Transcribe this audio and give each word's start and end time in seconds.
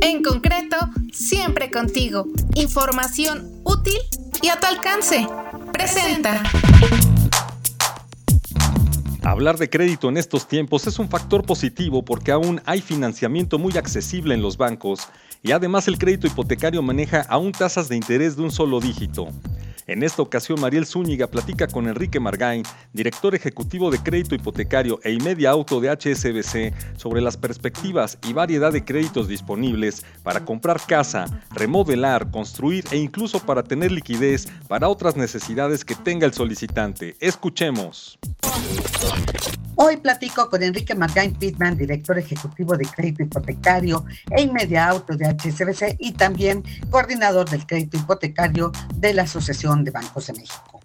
En 0.00 0.22
concreto, 0.22 0.76
siempre 1.12 1.70
contigo. 1.70 2.26
Información 2.54 3.50
útil 3.64 3.98
y 4.42 4.48
a 4.48 4.58
tu 4.60 4.66
alcance. 4.66 5.26
Presenta. 5.72 6.42
Hablar 9.22 9.58
de 9.58 9.68
crédito 9.68 10.08
en 10.08 10.16
estos 10.16 10.46
tiempos 10.46 10.86
es 10.86 10.98
un 10.98 11.08
factor 11.08 11.44
positivo 11.44 12.04
porque 12.04 12.32
aún 12.32 12.62
hay 12.64 12.80
financiamiento 12.80 13.58
muy 13.58 13.76
accesible 13.76 14.34
en 14.34 14.42
los 14.42 14.56
bancos 14.56 15.08
y 15.42 15.52
además 15.52 15.88
el 15.88 15.98
crédito 15.98 16.26
hipotecario 16.26 16.80
maneja 16.82 17.26
aún 17.28 17.52
tasas 17.52 17.88
de 17.88 17.96
interés 17.96 18.36
de 18.36 18.42
un 18.42 18.50
solo 18.50 18.80
dígito. 18.80 19.28
En 19.88 20.02
esta 20.02 20.20
ocasión, 20.20 20.60
Mariel 20.60 20.84
Zúñiga 20.84 21.28
platica 21.28 21.66
con 21.66 21.88
Enrique 21.88 22.20
Margain, 22.20 22.62
director 22.92 23.34
ejecutivo 23.34 23.90
de 23.90 23.98
crédito 23.98 24.34
hipotecario 24.34 25.00
e 25.02 25.16
Media 25.18 25.50
Auto 25.50 25.80
de 25.80 25.88
HSBC, 25.88 26.98
sobre 26.98 27.22
las 27.22 27.38
perspectivas 27.38 28.18
y 28.28 28.34
variedad 28.34 28.70
de 28.70 28.84
créditos 28.84 29.28
disponibles 29.28 30.04
para 30.22 30.44
comprar 30.44 30.78
casa, 30.86 31.24
remodelar, 31.50 32.30
construir 32.30 32.84
e 32.90 32.98
incluso 32.98 33.40
para 33.40 33.62
tener 33.62 33.90
liquidez 33.90 34.46
para 34.68 34.90
otras 34.90 35.16
necesidades 35.16 35.86
que 35.86 35.94
tenga 35.94 36.26
el 36.26 36.34
solicitante. 36.34 37.16
Escuchemos. 37.18 38.18
Hoy 39.80 39.96
platico 39.98 40.50
con 40.50 40.60
Enrique 40.60 40.96
Margain 40.96 41.32
Pittman, 41.34 41.76
director 41.76 42.18
ejecutivo 42.18 42.76
de 42.76 42.84
crédito 42.84 43.22
hipotecario 43.22 44.04
e 44.28 44.42
Inmedia 44.42 44.88
Auto 44.88 45.16
de 45.16 45.24
HSBC 45.24 45.94
y 46.00 46.14
también 46.14 46.64
coordinador 46.90 47.48
del 47.48 47.64
crédito 47.64 47.96
hipotecario 47.96 48.72
de 48.96 49.14
la 49.14 49.22
Asociación 49.22 49.84
de 49.84 49.92
Bancos 49.92 50.26
de 50.26 50.32
México 50.32 50.77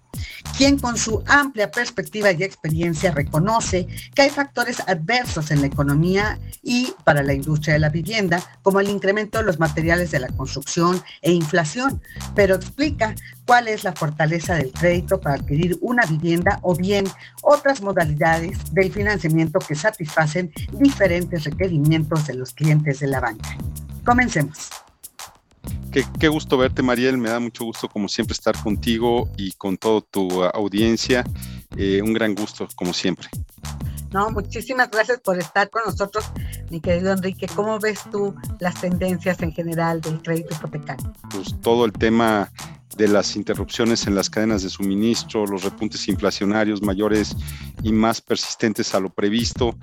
quien 0.56 0.78
con 0.78 0.96
su 0.96 1.22
amplia 1.26 1.70
perspectiva 1.70 2.30
y 2.32 2.42
experiencia 2.42 3.10
reconoce 3.10 3.86
que 4.14 4.22
hay 4.22 4.30
factores 4.30 4.80
adversos 4.86 5.50
en 5.50 5.60
la 5.60 5.66
economía 5.66 6.38
y 6.62 6.92
para 7.04 7.22
la 7.22 7.34
industria 7.34 7.74
de 7.74 7.80
la 7.80 7.88
vivienda, 7.88 8.42
como 8.62 8.80
el 8.80 8.88
incremento 8.88 9.38
de 9.38 9.44
los 9.44 9.58
materiales 9.58 10.10
de 10.10 10.20
la 10.20 10.28
construcción 10.28 11.02
e 11.22 11.32
inflación, 11.32 12.00
pero 12.34 12.54
explica 12.54 13.14
cuál 13.46 13.68
es 13.68 13.84
la 13.84 13.92
fortaleza 13.92 14.54
del 14.54 14.72
crédito 14.72 15.20
para 15.20 15.36
adquirir 15.36 15.76
una 15.80 16.06
vivienda 16.06 16.58
o 16.62 16.74
bien 16.74 17.04
otras 17.42 17.82
modalidades 17.82 18.72
del 18.72 18.92
financiamiento 18.92 19.58
que 19.58 19.74
satisfacen 19.74 20.52
diferentes 20.72 21.44
requerimientos 21.44 22.26
de 22.26 22.34
los 22.34 22.52
clientes 22.52 23.00
de 23.00 23.08
la 23.08 23.20
banca. 23.20 23.56
Comencemos. 24.04 24.70
Qué, 26.18 26.26
gusto 26.26 26.58
verte, 26.58 26.82
Mariel. 26.82 27.18
Me 27.18 27.28
da 27.28 27.38
mucho 27.38 27.64
gusto, 27.64 27.88
como 27.88 28.08
siempre, 28.08 28.32
estar 28.32 28.60
contigo 28.60 29.30
y 29.36 29.52
con 29.52 29.76
toda 29.76 30.00
tu 30.00 30.42
audiencia. 30.42 31.22
Eh, 31.76 32.02
un 32.02 32.12
gran 32.12 32.34
gusto, 32.34 32.66
como 32.74 32.92
siempre. 32.92 33.28
No, 34.12 34.28
muchísimas 34.30 34.90
gracias 34.90 35.20
por 35.20 35.38
estar 35.38 35.70
con 35.70 35.82
nosotros, 35.86 36.24
mi 36.68 36.80
querido 36.80 37.12
Enrique. 37.12 37.46
¿Cómo 37.54 37.78
ves 37.78 38.00
tú 38.10 38.34
las 38.58 38.80
tendencias 38.80 39.40
en 39.42 39.52
general 39.52 40.00
del 40.00 40.20
crédito 40.20 40.54
hipotecario? 40.54 41.12
Pues 41.30 41.54
todo 41.60 41.84
el 41.84 41.92
tema 41.92 42.50
de 42.96 43.08
las 43.08 43.36
interrupciones 43.36 44.06
en 44.06 44.14
las 44.14 44.30
cadenas 44.30 44.62
de 44.62 44.70
suministro, 44.70 45.46
los 45.46 45.64
repuntes 45.64 46.08
inflacionarios 46.08 46.82
mayores 46.82 47.36
y 47.82 47.92
más 47.92 48.20
persistentes 48.20 48.94
a 48.94 49.00
lo 49.00 49.10
previsto, 49.10 49.76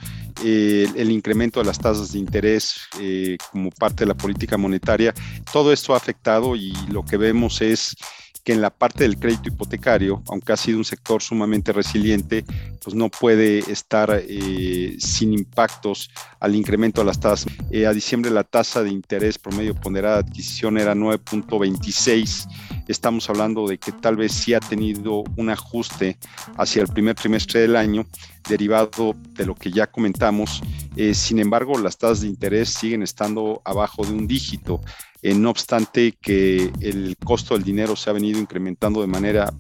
eh, 0.44 0.88
el 0.96 1.12
incremento 1.12 1.60
de 1.60 1.66
las 1.66 1.80
tasas 1.80 2.14
de 2.14 2.20
interés 2.20 2.82
eh, 3.00 3.38
como 3.52 3.70
parte 3.72 4.04
de 4.04 4.08
la 4.08 4.16
política 4.16 4.58
monetaria, 4.58 5.14
todo 5.52 5.72
esto 5.74 5.94
ha 5.94 5.98
afectado 5.98 6.56
y 6.56 6.74
lo 6.90 7.04
que 7.04 7.18
vemos 7.18 7.62
es 7.62 7.96
que 8.44 8.54
en 8.54 8.62
la 8.62 8.72
parte 8.72 9.04
del 9.04 9.18
crédito 9.18 9.50
hipotecario, 9.50 10.24
aunque 10.28 10.54
ha 10.54 10.58
sido 10.58 10.80
un 10.80 10.86
sector 10.86 11.22
sumamente 11.22 11.72
resiliente, 11.72 12.44
pues 12.84 12.96
no 12.96 13.10
puede 13.10 13.60
estar 13.72 14.24
eh, 14.28 14.96
sin 14.98 15.34
impactos 15.34 16.10
al 16.40 16.56
incremento 16.56 17.02
de 17.02 17.06
las 17.06 17.20
tasas. 17.20 17.54
Eh, 17.70 17.86
a 17.86 17.94
diciembre 17.94 18.32
la 18.32 18.44
tasa 18.44 18.82
de 18.82 18.90
interés 18.90 19.38
promedio 19.38 19.76
ponderada 19.76 20.22
de 20.22 20.30
adquisición 20.30 20.78
era 20.80 20.96
9.26. 20.96 22.48
Estamos 22.88 23.30
hablando 23.30 23.68
de 23.68 23.78
que 23.78 23.92
tal 23.92 24.16
vez 24.16 24.32
sí 24.32 24.56
ha 24.56 24.60
tenido 24.60 25.24
un 25.38 25.50
ajuste 25.52 26.18
hacia 26.58 26.82
el 26.82 26.88
primer 26.88 27.16
trimestre 27.16 27.62
del 27.62 27.76
año, 27.76 28.08
derivado 28.50 29.14
de 29.30 29.46
lo 29.46 29.54
que 29.54 29.72
ya 29.72 29.86
comentamos. 29.86 30.62
Eh, 30.96 31.14
sin 31.14 31.38
embargo, 31.40 31.78
las 31.78 31.98
tasas 31.98 32.22
de 32.22 32.28
interés 32.28 32.70
siguen 32.70 33.04
estando 33.04 33.62
abajo 33.64 34.04
de 34.04 34.14
un 34.14 34.28
dígito. 34.28 34.82
No 35.24 35.52
obstante 35.52 36.18
que 36.20 36.72
el 36.80 37.16
costo 37.24 37.54
del 37.54 37.64
dinero 37.64 37.96
se 37.96 38.10
ha 38.10 38.14
venido 38.14 38.40
incrementando 38.40 39.02
de 39.02 39.08
manera 39.08 39.54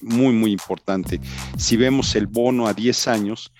muy, 0.00 0.32
muy 0.32 0.52
importante. 0.52 1.20
Si 1.56 1.76
vemos 1.76 2.14
el 2.14 2.26
bono 2.26 2.66
a 2.66 2.74
10 2.74 3.08
años, 3.08 3.52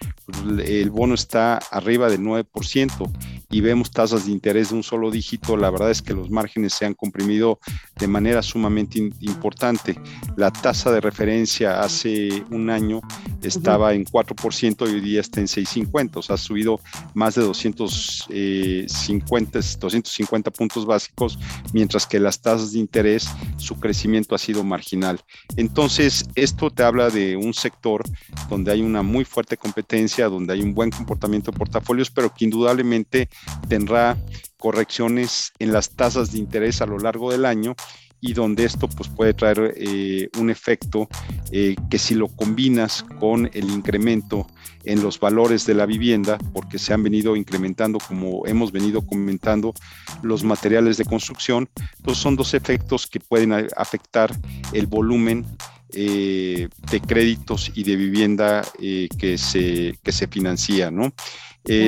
el 0.64 0.90
bono 0.90 1.14
está 1.14 1.58
arriba 1.70 2.08
del 2.08 2.20
9% 2.20 3.10
y 3.50 3.60
vemos 3.60 3.90
tasas 3.90 4.26
de 4.26 4.32
interés 4.32 4.70
de 4.70 4.76
un 4.76 4.82
solo 4.82 5.10
dígito, 5.10 5.56
la 5.56 5.70
verdad 5.70 5.90
es 5.90 6.02
que 6.02 6.14
los 6.14 6.30
márgenes 6.30 6.74
se 6.74 6.86
han 6.86 6.94
comprimido 6.94 7.58
de 7.98 8.06
manera 8.06 8.42
sumamente 8.42 8.98
importante. 9.20 9.98
La 10.36 10.52
tasa 10.52 10.92
de 10.92 11.00
referencia 11.00 11.80
hace 11.80 12.44
un 12.50 12.70
año 12.70 13.00
estaba 13.42 13.94
en 13.94 14.04
4% 14.04 14.88
y 14.88 14.94
hoy 14.94 15.00
día 15.00 15.20
está 15.20 15.40
en 15.40 15.46
6.50, 15.46 16.16
o 16.16 16.22
sea, 16.22 16.34
ha 16.34 16.38
subido 16.38 16.80
más 17.14 17.34
de 17.34 17.42
250, 17.42 19.60
250 19.78 20.50
puntos 20.50 20.86
básicos, 20.86 21.38
mientras 21.72 22.06
que 22.06 22.20
las 22.20 22.40
tasas 22.40 22.72
de 22.72 22.78
interés, 22.78 23.28
su 23.56 23.78
crecimiento 23.78 24.34
ha 24.34 24.38
sido 24.38 24.64
marginal. 24.64 25.20
Entonces, 25.56 26.28
esto 26.34 26.70
te 26.70 26.82
habla 26.82 27.10
de 27.10 27.36
un 27.36 27.54
sector 27.54 28.02
donde 28.48 28.72
hay 28.72 28.82
una 28.82 29.02
muy 29.02 29.24
fuerte 29.24 29.56
competencia, 29.56 30.28
donde 30.28 30.54
hay 30.54 30.62
un 30.62 30.74
buen 30.74 30.90
comportamiento 30.90 31.50
de 31.50 31.58
portafolios, 31.58 32.10
pero 32.10 32.32
que 32.34 32.44
indudablemente 32.44 33.28
tendrá 33.68 34.16
correcciones 34.58 35.52
en 35.58 35.72
las 35.72 35.90
tasas 35.90 36.32
de 36.32 36.38
interés 36.38 36.82
a 36.82 36.86
lo 36.86 36.98
largo 36.98 37.32
del 37.32 37.46
año 37.46 37.74
y 38.20 38.34
donde 38.34 38.64
esto 38.64 38.88
pues, 38.88 39.08
puede 39.08 39.34
traer 39.34 39.74
eh, 39.76 40.28
un 40.38 40.50
efecto 40.50 41.08
eh, 41.50 41.74
que 41.90 41.98
si 41.98 42.14
lo 42.14 42.28
combinas 42.28 43.04
con 43.18 43.50
el 43.52 43.70
incremento 43.70 44.46
en 44.84 45.02
los 45.02 45.18
valores 45.18 45.66
de 45.66 45.74
la 45.74 45.86
vivienda, 45.86 46.38
porque 46.52 46.78
se 46.78 46.92
han 46.92 47.02
venido 47.02 47.36
incrementando, 47.36 47.98
como 47.98 48.46
hemos 48.46 48.72
venido 48.72 49.02
comentando, 49.02 49.74
los 50.22 50.44
materiales 50.44 50.96
de 50.96 51.04
construcción, 51.04 51.68
pues 52.02 52.18
son 52.18 52.36
dos 52.36 52.54
efectos 52.54 53.06
que 53.06 53.20
pueden 53.20 53.52
afectar 53.76 54.34
el 54.72 54.86
volumen 54.86 55.44
eh, 55.92 56.68
de 56.90 57.00
créditos 57.00 57.72
y 57.74 57.82
de 57.84 57.96
vivienda 57.96 58.62
que, 58.78 59.38
se, 59.38 59.98
que 60.02 60.12
se 60.12 60.28
financia, 60.28 60.90
¿no? 60.90 61.12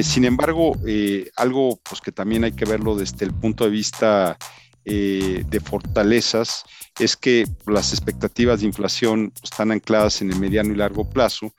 sin 0.02 0.26
embargo, 0.26 0.76
algo 1.36 1.80
pues, 1.82 2.02
que 2.02 2.12
también 2.12 2.44
hay 2.44 2.52
que 2.52 2.66
verlo 2.66 2.94
desde 2.94 3.24
el 3.24 3.32
punto 3.32 3.64
de 3.64 3.70
vista 3.70 4.36
eh, 4.84 5.44
de 5.48 5.60
fortalezas 5.60 6.64
es 6.98 7.16
que 7.16 7.46
las 7.66 7.92
expectativas 7.92 8.60
de 8.60 8.66
inflación 8.66 9.32
están 9.42 9.70
ancladas 9.70 10.22
en 10.22 10.30
el 10.32 10.38
mediano 10.38 10.72
y 10.72 10.76
largo 10.76 11.08
plazo. 11.08 11.52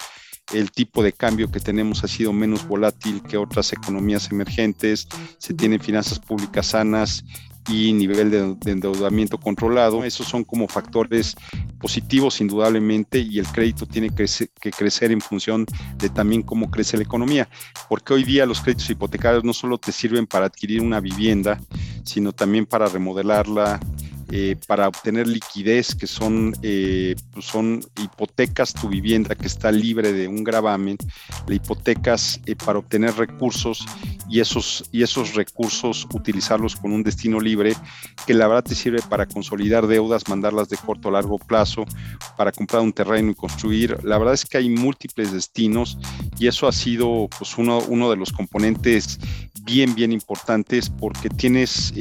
El 0.53 0.72
tipo 0.72 1.01
de 1.01 1.13
cambio 1.13 1.50
que 1.50 1.59
tenemos 1.59 2.03
ha 2.03 2.07
sido 2.07 2.33
menos 2.33 2.67
volátil 2.67 3.23
que 3.23 3.38
otras 3.38 3.72
economías 3.72 4.29
emergentes, 4.29 5.07
se 5.38 5.53
tienen 5.53 5.79
finanzas 5.79 6.19
públicas 6.19 6.67
sanas 6.67 7.23
y 7.69 7.94
nivel 7.94 8.29
de, 8.29 8.72
endeudamiento 8.72 9.38
controlado. 9.38 10.03
Esos 10.03 10.28
son 10.28 10.44
como 10.44 10.67
factores 10.67 11.35
positivos 11.83 12.39
indudablemente 12.39 13.19
y 13.19 13.39
el 13.39 13.47
crédito 13.47 13.85
tiene 13.85 14.09
que, 14.09 14.25
crecer 14.71 15.11
en 15.11 15.19
función 15.19 15.66
de 15.97 16.07
también 16.07 16.41
cómo 16.41 16.71
crece 16.71 16.95
la 16.95 17.03
economía, 17.03 17.49
porque 17.89 18.13
hoy 18.13 18.23
día 18.23 18.45
los 18.45 18.61
créditos 18.61 18.89
hipotecarios 18.89 19.44
no 19.44 19.51
solo 19.51 19.77
te 19.77 19.91
sirven 19.91 20.25
para 20.25 20.45
adquirir 20.45 20.79
una 20.79 21.01
vivienda, 21.01 21.59
sino 22.05 22.31
también 22.31 22.66
para 22.66 22.88
remodelarla, 22.88 23.81
eh, 24.31 24.55
para 24.66 24.88
obtener 24.88 25.27
liquidez, 25.27 25.94
que 25.94 26.07
son, 26.07 26.53
eh, 26.61 27.16
pues 27.33 27.45
son 27.45 27.81
hipotecas 28.01 28.73
tu 28.73 28.88
vivienda 28.88 29.35
que 29.35 29.47
está 29.47 29.69
libre 29.69 30.13
de 30.13 30.29
un 30.29 30.41
gravamen, 30.45 30.97
la 31.45 31.53
hipotecas 31.53 32.39
eh, 32.45 32.55
para 32.55 32.79
obtener 32.79 33.13
recursos 33.15 33.85
y 34.33 34.39
esos, 34.39 34.83
y 34.91 35.03
esos 35.03 35.35
recursos 35.35 36.07
utilizarlos 36.11 36.75
con 36.75 36.91
un 36.91 37.03
destino 37.03 37.39
libre, 37.39 37.75
que 38.25 38.33
la 38.33 38.47
verdad 38.47 38.63
te 38.63 38.74
sirve 38.74 39.00
para 39.07 39.27
consolidar 39.27 39.85
deudas, 39.85 40.27
mandarlas 40.27 40.69
de 40.69 40.77
corto 40.77 41.09
a 41.09 41.12
largo 41.12 41.38
plazo, 41.38 41.85
para 42.35 42.51
comprar 42.51 42.81
un 42.81 42.91
terreno 42.91 43.30
y 43.30 43.35
construir. 43.35 44.03
La 44.03 44.18
verdad 44.18 44.33
es 44.33 44.44
que 44.44 44.57
hay 44.57 44.69
múltiples 44.69 45.31
destinos 45.31 46.00
y 46.39 46.47
eso 46.47 46.68
ha 46.68 46.71
sido 46.71 47.30
pues, 47.38 47.59
uno, 47.59 47.77
uno 47.89 48.09
de 48.09 48.15
los 48.15 48.31
componentes 48.31 49.19
bien, 49.63 49.95
bien 49.95 50.12
importantes 50.12 50.89
porque 50.89 51.30
tienes 51.30 51.94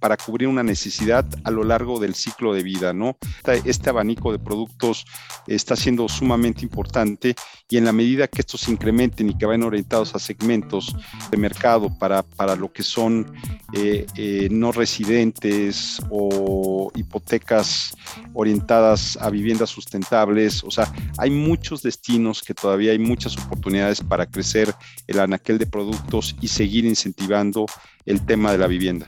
para 0.00 0.16
cubrir 0.16 0.48
una 0.48 0.62
necesidad, 0.62 1.24
lo 1.52 1.64
largo 1.64 2.00
del 2.00 2.14
ciclo 2.14 2.54
de 2.54 2.62
vida, 2.62 2.92
¿no? 2.92 3.16
Este 3.64 3.90
abanico 3.90 4.32
de 4.32 4.38
productos 4.38 5.04
está 5.46 5.76
siendo 5.76 6.08
sumamente 6.08 6.62
importante 6.62 7.34
y 7.68 7.76
en 7.76 7.84
la 7.84 7.92
medida 7.92 8.26
que 8.26 8.40
estos 8.40 8.62
se 8.62 8.72
incrementen 8.72 9.30
y 9.30 9.38
que 9.38 9.46
vayan 9.46 9.62
orientados 9.62 10.14
a 10.14 10.18
segmentos 10.18 10.94
de 11.30 11.36
mercado 11.36 11.96
para, 11.98 12.22
para 12.22 12.56
lo 12.56 12.72
que 12.72 12.82
son 12.82 13.32
eh, 13.72 14.06
eh, 14.16 14.48
no 14.50 14.72
residentes 14.72 15.98
o 16.10 16.90
hipotecas 16.94 17.96
orientadas 18.34 19.16
a 19.20 19.30
viviendas 19.30 19.70
sustentables, 19.70 20.62
o 20.64 20.70
sea, 20.70 20.92
hay 21.18 21.30
muchos 21.30 21.82
destinos 21.82 22.42
que 22.42 22.54
todavía 22.54 22.92
hay 22.92 22.98
muchas 22.98 23.36
oportunidades 23.38 24.00
para 24.02 24.26
crecer 24.26 24.74
el 25.06 25.20
anaquel 25.20 25.58
de 25.58 25.66
productos 25.66 26.36
y 26.40 26.48
seguir 26.48 26.81
incentivando 26.84 27.66
el 28.06 28.24
tema 28.24 28.52
de 28.52 28.58
la 28.58 28.66
vivienda. 28.66 29.06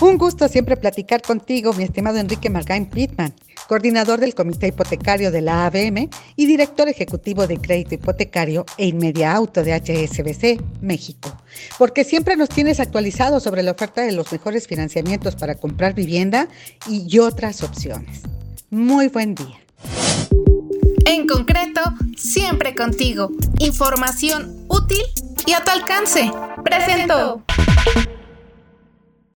Un 0.00 0.16
gusto 0.16 0.46
siempre 0.46 0.76
platicar 0.76 1.22
contigo, 1.22 1.72
mi 1.72 1.82
estimado 1.82 2.18
Enrique 2.18 2.50
Margain 2.50 2.86
Pittman, 2.86 3.34
coordinador 3.66 4.20
del 4.20 4.32
Comité 4.32 4.68
Hipotecario 4.68 5.32
de 5.32 5.40
la 5.40 5.66
ABM 5.66 6.08
y 6.36 6.46
director 6.46 6.88
ejecutivo 6.88 7.48
de 7.48 7.58
Crédito 7.58 7.96
Hipotecario 7.96 8.64
e 8.76 8.86
Inmedia 8.86 9.34
Auto 9.34 9.64
de 9.64 9.74
HSBC, 9.74 10.62
México. 10.82 11.36
Porque 11.78 12.04
siempre 12.04 12.36
nos 12.36 12.48
tienes 12.48 12.78
actualizados 12.78 13.42
sobre 13.42 13.64
la 13.64 13.72
oferta 13.72 14.02
de 14.02 14.12
los 14.12 14.30
mejores 14.30 14.68
financiamientos 14.68 15.34
para 15.34 15.56
comprar 15.56 15.94
vivienda 15.94 16.48
y 16.88 17.18
otras 17.18 17.64
opciones. 17.64 18.22
Muy 18.70 19.08
buen 19.08 19.34
día. 19.34 19.58
En 21.06 21.26
concreto, 21.26 21.80
siempre 22.16 22.76
contigo. 22.76 23.30
Información 23.58 24.64
útil 24.68 25.02
y 25.48 25.54
a 25.54 25.64
tu 25.64 25.70
alcance. 25.70 26.30
Presento. 26.62 27.42